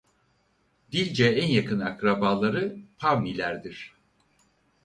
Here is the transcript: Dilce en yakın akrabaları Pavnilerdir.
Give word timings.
Dilce 0.91 1.29
en 1.43 1.47
yakın 1.47 1.79
akrabaları 1.79 2.77
Pavnilerdir. 2.97 3.93